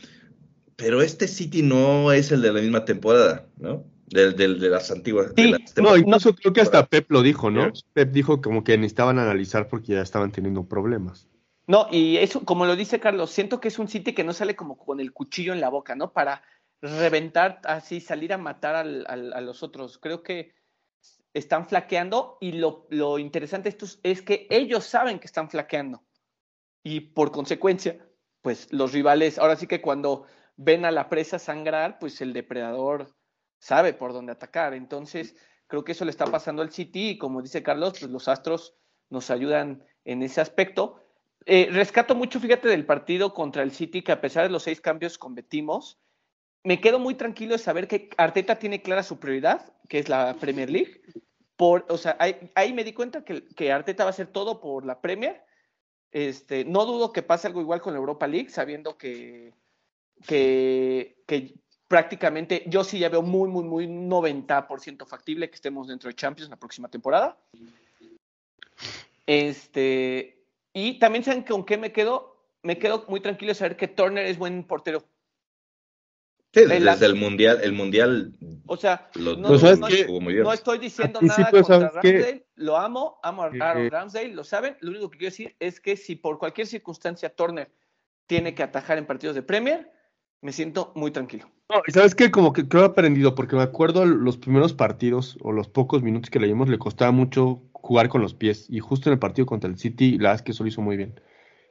[0.75, 3.83] pero este City no es el de la misma temporada, ¿no?
[4.07, 5.31] Del, del, de las antiguas.
[5.77, 7.71] no, incluso creo que hasta Pep lo dijo, ¿no?
[7.93, 11.27] Pep dijo como que necesitaban analizar porque ya estaban teniendo problemas.
[11.67, 14.55] No, y eso, como lo dice Carlos, siento que es un City que no sale
[14.55, 16.11] como con el cuchillo en la boca, ¿no?
[16.11, 16.43] Para
[16.81, 19.97] reventar así, salir a matar al, a los otros.
[19.97, 20.53] Creo que
[21.33, 26.03] están flaqueando y lo, lo interesante esto es que ellos saben que están flaqueando.
[26.83, 28.05] Y por consecuencia,
[28.41, 30.25] pues los rivales, ahora sí que cuando
[30.57, 33.15] ven a la presa sangrar, pues el depredador
[33.59, 34.73] sabe por dónde atacar.
[34.73, 35.35] Entonces,
[35.67, 38.75] creo que eso le está pasando al City y como dice Carlos, pues los Astros
[39.09, 40.99] nos ayudan en ese aspecto.
[41.45, 44.81] Eh, rescato mucho, fíjate, del partido contra el City, que a pesar de los seis
[44.81, 45.99] cambios competimos,
[46.63, 50.35] me quedo muy tranquilo de saber que Arteta tiene clara su prioridad, que es la
[50.35, 51.01] Premier League.
[51.55, 54.85] Por, o sea, ahí, me di cuenta que, que, Arteta va a hacer todo por
[54.85, 55.43] la Premier.
[56.11, 59.53] Este, no dudo que pase algo igual con la Europa League, sabiendo que,
[60.27, 61.53] que, que
[61.87, 66.49] prácticamente yo sí ya veo muy, muy, muy 90% factible que estemos dentro de Champions
[66.49, 67.37] la próxima temporada.
[69.25, 70.43] Este,
[70.73, 74.25] y también saben con qué me quedo, me quedo muy tranquilo de saber que Turner
[74.25, 75.03] es buen portero.
[76.53, 78.33] Sí, desde el mundial, el mundial.
[78.65, 83.89] O sea, no, no, estoy diciendo nada pues, contra Ramsdale, lo amo, amo a Aaron
[83.89, 84.75] Ramsdale, lo saben.
[84.81, 87.71] Lo único que quiero decir es que si por cualquier circunstancia Turner
[88.27, 89.91] tiene que atajar en partidos de Premier,
[90.41, 91.49] me siento muy tranquilo.
[91.69, 95.37] No, y sabes que como que creo he aprendido, porque me acuerdo los primeros partidos
[95.41, 98.65] o los pocos minutos que leímos le costaba mucho jugar con los pies.
[98.69, 100.81] Y justo en el partido contra el City, la verdad es que eso lo hizo
[100.81, 101.21] muy bien.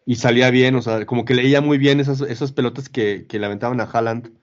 [0.07, 3.39] Y salía bien, o sea, como que leía muy bien esas, esas pelotas que, que
[3.39, 4.40] le aventaban a Haaland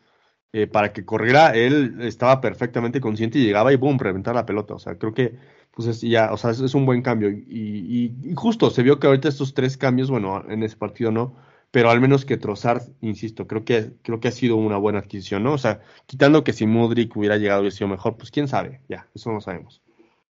[0.53, 1.55] eh, para que corriera.
[1.55, 4.75] Él estaba perfectamente consciente y llegaba y boom, reventar la pelota.
[4.75, 5.35] O sea, creo que
[5.71, 7.29] pues es, ya, o sea, es, un buen cambio.
[7.29, 11.35] y, y, justo se vio que ahorita estos tres cambios, bueno, en ese partido no
[11.71, 15.43] pero al menos que Trossard, insisto, creo que, creo que ha sido una buena adquisición,
[15.43, 15.53] ¿no?
[15.53, 19.07] O sea, quitando que si Mudrik hubiera llegado y sido mejor, pues quién sabe, ya,
[19.13, 19.81] eso no sabemos.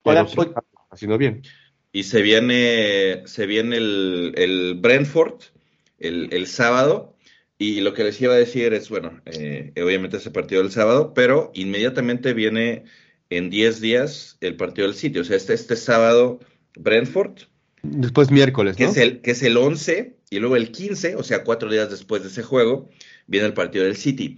[0.03, 0.49] Pero Ahora, pues,
[0.89, 1.41] haciendo bien.
[1.91, 5.41] Y se viene, se viene el, el Brentford
[5.99, 7.15] el, el, sábado,
[7.59, 11.13] y lo que les iba a decir es, bueno, eh, obviamente ese partido del sábado,
[11.13, 12.83] pero inmediatamente viene
[13.29, 16.39] en 10 días el partido del sitio, o sea, este, este sábado
[16.77, 17.41] Brentford.
[17.81, 18.77] Después miércoles, ¿no?
[18.77, 21.89] Que es el, que es el 11 y luego el 15, o sea, cuatro días
[21.89, 22.89] después de ese juego,
[23.25, 24.37] viene el partido del City.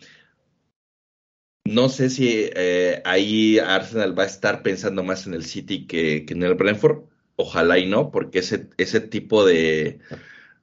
[1.65, 6.25] No sé si eh, ahí Arsenal va a estar pensando más en el City que,
[6.25, 7.03] que en el Brentford.
[7.35, 9.99] Ojalá y no, porque ese, ese tipo de,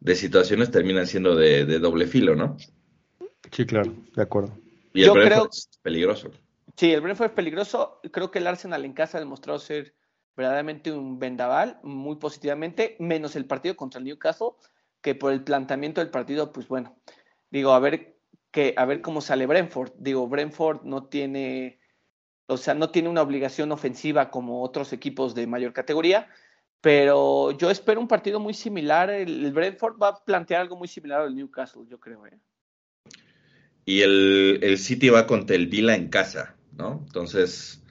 [0.01, 2.57] de situaciones terminan siendo de, de doble filo, ¿no?
[3.53, 4.57] Sí, claro, de acuerdo.
[4.93, 6.31] Y el Yo Brentford creo- es peligroso.
[6.77, 8.01] Sí, el Brentford es peligroso.
[8.13, 9.95] Creo que el Arsenal en casa ha demostrado ser
[10.37, 14.49] verdaderamente un vendaval, muy positivamente, menos el partido contra el Newcastle,
[15.01, 16.97] que por el planteamiento del partido, pues bueno,
[17.51, 18.19] digo, a ver
[18.51, 19.93] que, a ver cómo sale Brentford.
[19.99, 21.79] Digo, Brentford no tiene,
[22.47, 26.29] o sea, no tiene una obligación ofensiva como otros equipos de mayor categoría,
[26.87, 29.11] pero yo espero un partido muy similar.
[29.11, 32.25] El, el Brentford va a plantear algo muy similar al Newcastle, yo creo.
[32.29, 32.38] ¿eh?
[33.85, 37.03] Y el, el City va contra el Vila en casa, ¿no?
[37.05, 37.83] Entonces,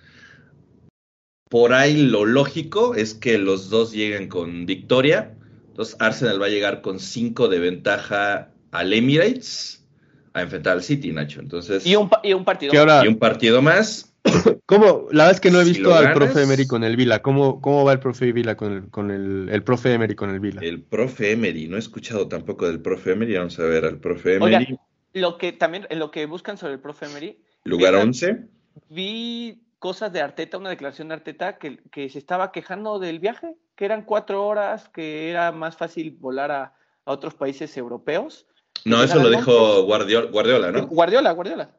[1.49, 5.35] por ahí lo lógico es que los dos lleguen con victoria.
[5.67, 9.85] Entonces, Arsenal va a llegar con 5 de ventaja al Emirates
[10.31, 11.41] a enfrentar al City, Nacho.
[11.41, 12.73] Entonces, Y un, y un partido.
[13.03, 14.14] Y un partido más.
[14.65, 15.07] ¿cómo?
[15.11, 17.21] La verdad es que no he Si visto al ganas- profe Emery con el Vila.
[17.21, 20.39] ¿Cómo, cómo va el profe Vila con el, con el, el profe Emery con el
[20.39, 20.61] Vila?
[20.63, 21.67] El profe Emery.
[21.67, 23.37] No he escuchado tampoco del profe Emery.
[23.37, 24.55] Vamos a ver al profe Emery.
[24.55, 24.79] Oigan,
[25.13, 28.47] lo que también, en lo que buscan sobre el profe Emery, Lugar vi una- 11.
[28.89, 33.55] vi cosas de Arteta, una declaración de Arteta que, que se estaba quejando del viaje,
[33.75, 36.73] que eran cuatro horas, que era más fácil volar a,
[37.05, 38.47] a otros países europeos.
[38.83, 39.83] No, eso lo dijo.
[39.83, 40.87] Guardiola, Guardiola ¿no?
[40.87, 41.71] Guardiola, Guardiola.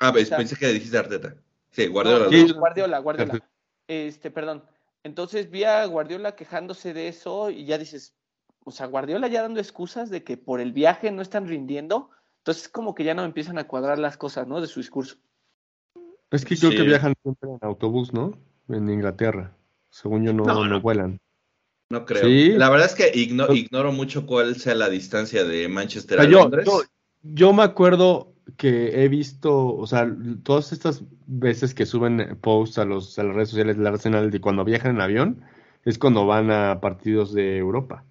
[0.00, 1.34] Ah, pues, o sea- pensé que dijiste Arteta.
[1.74, 2.28] Sí, Guardiola.
[2.30, 2.54] No.
[2.54, 3.40] Guardiola, Guardiola.
[3.88, 4.64] Este, perdón.
[5.02, 8.14] Entonces vi a Guardiola quejándose de eso y ya dices,
[8.64, 12.10] o sea, Guardiola ya dando excusas de que por el viaje no están rindiendo.
[12.38, 14.60] Entonces como que ya no empiezan a cuadrar las cosas, ¿no?
[14.60, 15.16] De su discurso.
[16.30, 16.76] Es que creo Sí.
[16.76, 18.32] que viajan siempre en autobús, ¿no?
[18.68, 19.54] En Inglaterra.
[19.90, 20.80] Según yo no, No, no, no.
[20.80, 21.20] vuelan.
[21.90, 22.24] No creo.
[22.24, 22.50] Sí.
[22.52, 26.22] La verdad es que igno- Pues- ignoro mucho cuál sea la distancia de Manchester O
[26.22, 26.64] a sea, yo, Londres.
[26.66, 26.80] yo,
[27.22, 30.06] yo me acuerdo que he visto, o sea,
[30.42, 34.40] todas estas veces que suben posts a, los, a las redes sociales del Arsenal de
[34.40, 35.44] cuando viajan en avión,
[35.84, 38.04] es cuando van a partidos de Europa.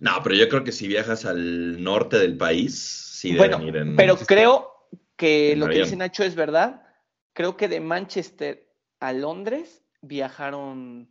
[0.00, 3.76] No, pero yo creo que si viajas al norte del país, sí Bueno, deben ir
[3.76, 3.96] en.
[3.96, 4.70] Pero creo
[5.16, 6.82] que en lo que dice Nacho es verdad.
[7.34, 8.66] Creo que de Manchester
[8.98, 11.08] a Londres viajaron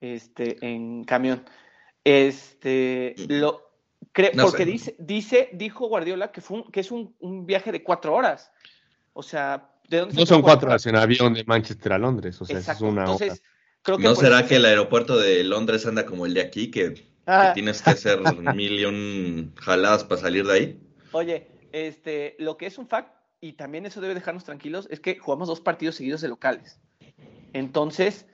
[0.00, 1.44] este, en camión.
[2.02, 3.73] Este, lo,
[4.34, 4.70] No porque sé.
[4.70, 8.52] dice, dice, dijo Guardiola que, fue un- que es un, un viaje de cuatro horas.
[9.12, 12.44] O sea, ¿de dónde No son cuatro horas en avión de Manchester a Londres, o
[12.44, 12.86] sea, es Exacto.
[12.86, 13.40] una Entonces, hora.
[13.82, 16.70] creo que ¿No será eso- que el aeropuerto de Londres anda como el de aquí,
[16.70, 20.80] que, que Ah, tienes que hacer mil y un jaladas para salir de ahí?
[21.12, 25.18] Oye, este, lo que es un fact, y también eso debe dejarnos tranquilos, es que
[25.18, 26.80] jugamos dos partidos seguidos de locales.
[27.52, 28.26] Entonces,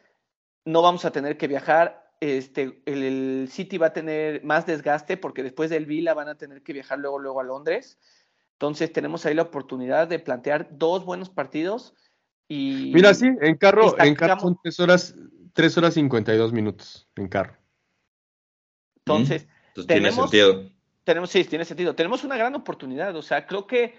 [0.64, 1.99] no vamos a tener que viajar.
[2.20, 6.36] Este, el, el City va a tener más desgaste porque después del Vila van a
[6.36, 7.98] tener que viajar luego, luego a Londres.
[8.52, 11.94] Entonces, tenemos ahí la oportunidad de plantear dos buenos partidos.
[12.46, 15.14] Y Mira, sí, en carro, en carro son tres horas,
[15.54, 17.56] tres horas cincuenta y dos minutos en carro.
[18.98, 20.70] entonces, Entonces tiene Tenemos- sentido.
[21.04, 21.94] tenemos, sí, tiene sentido.
[21.94, 23.16] Tenemos una gran oportunidad.
[23.16, 23.94] O sea, creo que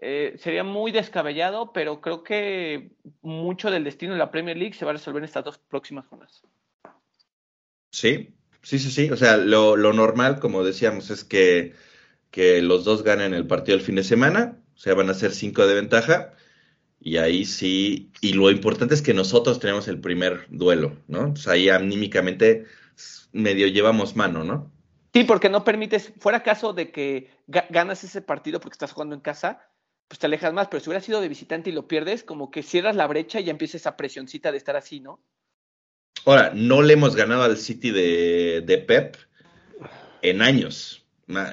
[0.00, 4.86] eh, sería muy descabellado, pero creo que mucho del destino de la Premier League se
[4.86, 6.42] va a resolver en estas dos próximas jornadas.
[7.90, 9.10] Sí, sí, sí, sí.
[9.10, 11.74] O sea, lo, normal, como decíamos, es que,
[12.30, 14.62] que los dos ganen el partido el fin de semana.
[14.76, 16.34] O sea, van a ser cinco de ventaja.
[17.00, 18.12] Y ahí sí.
[18.22, 21.20] Y lo importante es que nosotros tenemos el primer duelo, ¿no?
[21.20, 22.66] Entonces ahí anímicamente
[23.32, 24.72] medio llevamos mano, ¿no?
[25.12, 29.14] Sí, porque no permites, fuera caso de que ga- ganas ese partido porque estás jugando
[29.14, 29.68] en casa,
[30.08, 32.62] pues te alejas más, pero si hubiera sido de visitante y lo pierdes, como que
[32.62, 35.20] cierras la brecha y ya empieza esa presioncita de estar así, ¿no?
[36.26, 39.16] Ahora, no le hemos ganado al City de, de Pep
[40.22, 41.04] en años.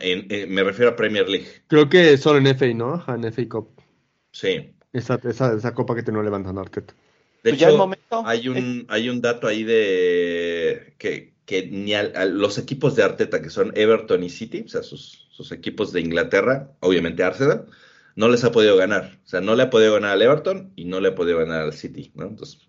[0.01, 1.47] En- en- me refiero a Premier League.
[1.67, 2.95] Creo que solo en FA, ¿no?
[2.95, 3.69] Ajá, En FA Cup.
[4.31, 4.71] Sí.
[4.93, 6.93] Esa, esa, esa copa que terminó levantando Arteta.
[7.43, 11.67] De Pues ya el hecho, momento hay un, hay un dato ahí de que, que
[11.67, 15.27] ni al- a los equipos de Arteta, que son Everton y City, o sea, sus,
[15.31, 17.65] sus equipos de Inglaterra, obviamente Arsenal,
[18.15, 19.19] no les ha podido ganar.
[19.23, 21.61] O sea, no le ha podido ganar al Everton y no le ha podido ganar
[21.61, 22.25] al City, ¿no?
[22.25, 22.67] Entonces,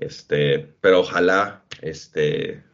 [0.00, 2.64] este, pero ojalá, este,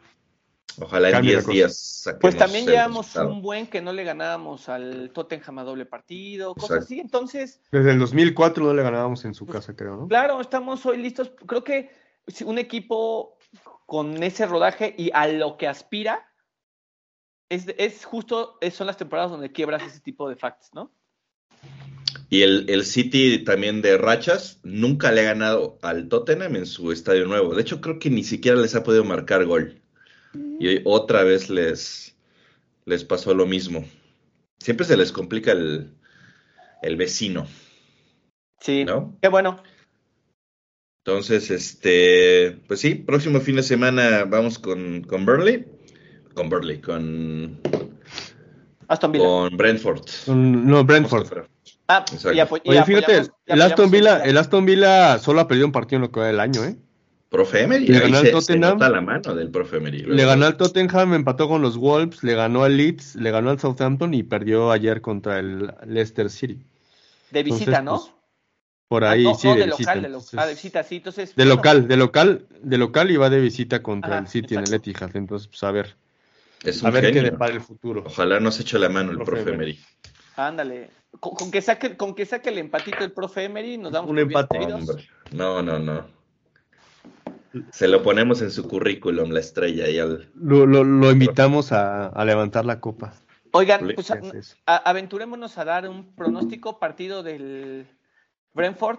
[0.81, 1.55] ojalá en Cambie la 10 cosa.
[1.55, 6.55] días Pues también llevamos un buen que no le ganábamos al Tottenham a doble partido,
[6.55, 6.85] cosas Exacto.
[6.85, 7.01] así.
[7.01, 10.09] Entonces, Desde el 2004 no le ganábamos en su casa, creo, ¿no?
[10.09, 11.33] claro, estamos hoy listos.
[11.47, 11.91] Creo que
[12.27, 13.39] si un equipo
[13.87, 16.27] con ese rodaje y a lo que aspira,
[17.49, 20.91] es, es justo, es- son las temporadas donde quiebras ese tipo de facts, ¿no?
[22.31, 26.91] Y el, el City también de rachas nunca le ha ganado al Tottenham en su
[26.91, 27.55] estadio nuevo.
[27.55, 29.81] De hecho, creo que ni siquiera les ha podido marcar gol.
[30.59, 32.17] Y hoy otra vez les,
[32.87, 33.85] les pasó lo mismo.
[34.59, 35.93] Siempre se les complica el,
[36.83, 37.47] el vecino.
[38.61, 39.17] Sí, ¿no?
[39.21, 39.63] qué bueno.
[41.07, 45.67] Entonces, este, pues sí, próximo fin de semana vamos con, con Burnley,
[46.33, 47.61] con Burnley, con,
[48.89, 49.25] Aston Villa.
[49.25, 50.03] con Brentford.
[50.29, 51.47] No, Brentford.
[51.89, 55.97] Ah, y Oye, fíjate, el Aston Villa, el- Aston Villa solo ha perdido un partido
[55.97, 56.77] en lo que va del año, ¿eh?
[57.29, 58.73] Profe Emery, Le ganó al se Tottenham.
[58.75, 60.03] nota la mano del profe Emery.
[60.05, 63.59] Le ganó al Tottenham, empató con los Wolves, le ganó al Leeds, le ganó al
[63.59, 66.65] Southampton y perdió ayer contra el Leicester City.
[67.33, 67.99] De visita, Entonces, ¿no?
[67.99, 68.11] pues,
[68.87, 69.83] Por Ah, ahí, no, sí, no, de, de visita.
[69.95, 71.29] local, de, lo- entonces- ah, de visita, sí, entonces.
[71.31, 74.55] de bueno, local, de local, de local y va de visita contra Ajá, el City
[74.55, 74.73] en el.
[74.75, 75.11] Etihad.
[75.17, 75.97] Entonces, pues a ver,
[76.63, 77.33] Es a ver qué genio.
[77.33, 78.05] depara el futuro.
[78.07, 79.51] Ojalá nos eche la mano el Profe profe.
[79.55, 79.81] Emery.
[80.37, 80.91] Ándale.
[81.21, 84.19] Con, con que saque, con que saque el empatito el profe Emery, nos damos Un
[84.19, 84.59] empate.
[85.33, 86.07] no, no, no.
[87.71, 90.29] Se lo ponemos en su currículum, la estrella, y al...
[90.35, 93.15] Lo, lo- lo invitamos a, a levantar la copa.
[93.53, 94.11] Oigan, pues
[94.67, 97.87] a- aventurémonos a dar un pronóstico partido del
[98.53, 98.99] Brentford.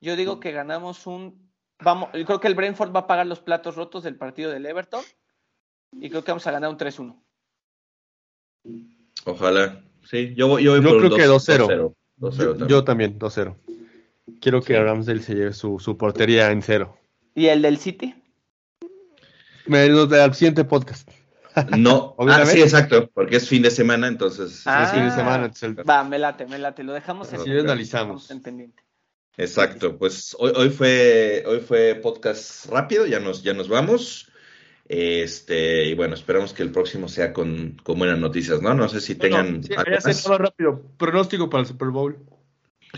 [0.00, 1.48] Yo digo que ganamos un.
[1.80, 4.66] Vamos, yo creo que el Brentford va a pagar los platos rotos del partido del
[4.66, 5.04] Everton.
[5.92, 7.16] Y creo que vamos a ganar un 3-1.
[9.24, 9.80] Ojalá.
[10.08, 11.94] Sí, yo, yo voy Yo por un creo que 2-0.
[12.18, 12.68] 2-0 Yo, también.
[12.68, 13.56] yo también, 2-0.
[14.40, 16.96] Quiero que Ramsdale se lleve su, su portería en cero.
[17.34, 18.14] ¿Y el del City?
[19.66, 21.08] Me lo de al siguiente podcast.
[21.76, 24.62] No, ¿O de una ah, sí, exacto, porque es fin de semana, entonces...
[24.64, 24.84] Ah.
[24.84, 26.84] Es fin de semana, entonces el- Va, me late, me late.
[26.84, 28.30] Lo dejamos en, Así lo analizamos.
[28.30, 28.82] en pendiente.
[29.36, 34.30] Exacto, pues hoy, hoy fue hoy fue podcast rápido, ya nos ya nos vamos.
[34.88, 38.72] Este, y bueno, esperamos que el próximo sea con, con buenas noticias, ¿no?
[38.74, 40.22] No sé si tengan Bueno, sí, algo quería hacer más.
[40.24, 40.82] todo rápido.
[40.96, 42.16] Pronóstico para el Super Bowl.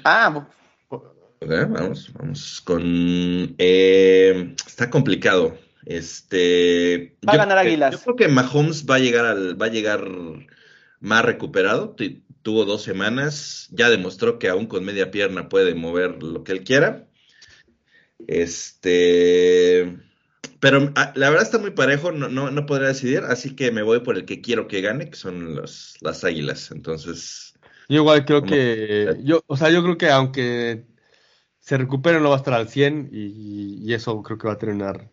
[0.04, 0.46] Ah, bu-
[1.42, 2.82] Ok, vamos, vamos con
[3.58, 5.56] eh, está complicado.
[5.86, 7.92] Este Va a ganar creo Águilas.
[7.92, 10.04] Yo creo que Mahomes va a llegar al, va a llegar
[11.00, 11.90] más recuperado.
[11.90, 16.52] Tu- Tuvo dos semanas, ya demostró que aún con media pierna puede mover lo que
[16.52, 17.06] él quiera.
[18.26, 19.96] Este,
[20.60, 23.82] pero ah, la verdad está muy parejo, no, no, no podría decidir, así que me
[23.82, 26.70] voy por el que quiero que gane, que son los, las Águilas.
[26.70, 27.54] Entonces,
[27.88, 28.52] Yo igual creo ¿Cómo?
[28.52, 30.84] que, yo, o sea, yo creo que aunque
[31.58, 34.58] se recupere no va a estar al 100 y, y eso creo que va a
[34.58, 35.10] terminar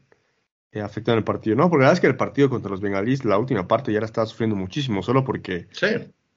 [0.72, 1.70] eh, afectando el partido, ¿no?
[1.70, 4.06] Porque la verdad es que el partido contra los bengalíes, la última parte ya la
[4.06, 5.88] estaba sufriendo muchísimo, solo porque, sí,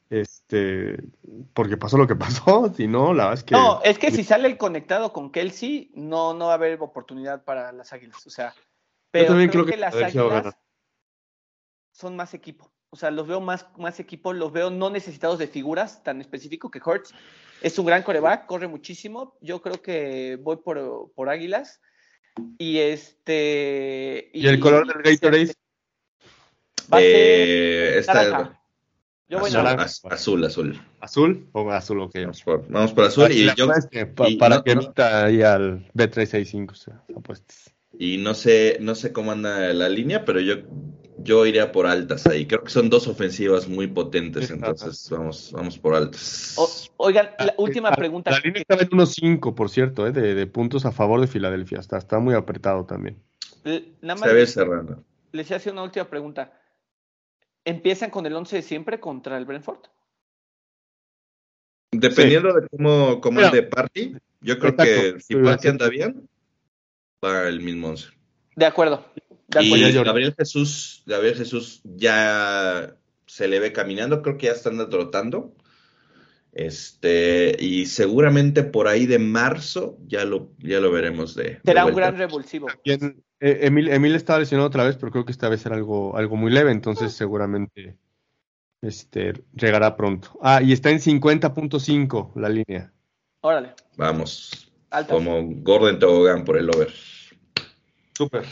[0.09, 1.03] este,
[1.53, 3.55] porque pasó lo que pasó, si no, la verdad es que...
[3.55, 7.45] No, es que si sale el conectado con Kelsey, no, no va a haber oportunidad
[7.45, 8.27] para las Águilas.
[8.27, 8.55] O sea,
[9.11, 10.55] pero también creo, creo que, que las Águilas
[11.93, 12.73] son más equipo.
[12.93, 16.71] O sea, los veo más, más equipo, los veo no necesitados de figuras tan específico
[16.71, 17.15] que Hurts.
[17.63, 19.37] Es un gran coreback, corre muchísimo.
[19.41, 21.81] Yo creo que voy por, por Águilas.
[22.59, 24.31] Y este.
[24.33, 25.53] ¿Y el color del Gatorade?
[26.93, 28.57] Va a ser Eh, esta-.
[29.29, 30.83] Yo voy azul, azul, azul.
[30.99, 32.01] ¿Azul o azul?
[32.01, 32.15] Ok.
[32.17, 33.69] Vamos por, vamos por azul y yo
[34.27, 37.73] y para no- que no- meta ahí al B365, o sea, apuestas.
[37.99, 40.57] Y no sé, no sé cómo anda la línea, pero yo,
[41.19, 42.47] yo iría por altas ahí.
[42.47, 46.55] Creo que son dos ofensivas muy potentes, entonces vamos, vamos por altas.
[46.57, 48.31] O- oigan, la última La- pregunta.
[48.31, 51.79] La línea estaba en 1.5, por cierto, eh, de, de puntos a favor de Filadelfia.
[51.81, 53.23] Está, está muy apretado también.
[53.65, 55.05] Nada más Se ve les, cerrando.
[55.33, 56.53] les hace una última pregunta.
[57.65, 59.81] ¿Empiezan con el 11 de siempre contra el Brentford?
[61.93, 66.29] Dependiendo de cómo, cómo Mira, ande Party, yo creo que si Party anda bien,
[67.25, 68.09] va el mismo once.
[68.57, 69.05] De acuerdo.
[69.49, 70.05] De Y acuerdo.
[70.05, 75.55] Gabriel Jesús, Gabriel Jesús ya se le ve caminando, creo que ya está trotando.
[76.53, 81.87] Este, y seguramente por ahí de marzo ya lo, ya lo veremos de, de Será
[81.87, 82.67] un gran revulsivo.
[82.85, 83.01] Eh,
[83.39, 86.51] Emil, Emil estaba lesionado otra vez, pero creo que esta vez era algo, algo muy
[86.51, 87.97] leve, entonces seguramente
[88.83, 90.39] este, llegará pronto.
[90.43, 92.93] Ah, y está en 50.5 la línea.
[93.43, 93.75] Órale.
[93.97, 95.17] Vamos, Altas.
[95.17, 96.93] como Gordon Tobogán por el over.
[98.15, 98.45] Súper.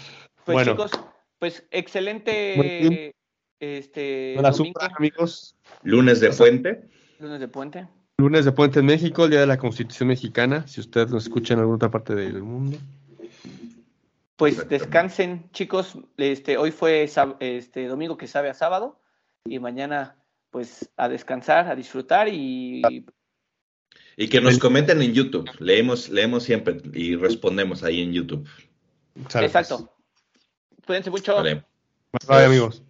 [0.44, 0.72] Pues bueno.
[0.72, 0.90] chicos,
[1.38, 3.12] pues excelente
[3.60, 5.56] este Hola, super, amigos.
[5.82, 6.88] Lunes de puente.
[7.18, 7.88] lunes de puente.
[8.20, 11.58] Lunes de Puente en México, el Día de la Constitución Mexicana, si ustedes nos escuchan
[11.58, 12.76] en alguna otra parte del mundo.
[14.34, 15.96] Pues descansen, chicos.
[16.16, 17.08] Este, hoy fue
[17.38, 19.00] este domingo que sabe a sábado
[19.44, 20.16] y mañana
[20.50, 22.82] pues a descansar, a disfrutar y
[24.20, 25.48] Y que nos comenten en YouTube.
[25.60, 28.48] Leemos, leemos siempre y respondemos ahí en YouTube.
[29.14, 29.36] Pues.
[29.36, 29.94] exacto.
[30.84, 31.36] Cuídense mucho.
[31.36, 31.64] Vale.
[32.26, 32.82] Bye, amigos.